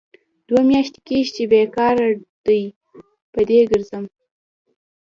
[0.47, 2.07] دوه میاشې کېږي بې کاره
[2.45, 2.63] ډۍ
[3.31, 4.05] په ډۍ کرځم.